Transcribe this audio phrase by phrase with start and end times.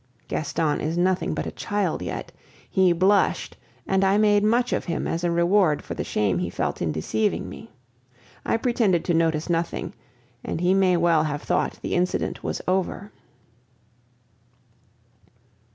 [0.27, 2.31] Gaston is nothing but a child yet.
[2.67, 3.55] He blushed,
[3.85, 6.91] and I made much of him as a reward for the shame he felt in
[6.91, 7.69] deceiving me.
[8.43, 9.93] I pretended to notice nothing,
[10.43, 13.11] and he may well have thought the incident was over.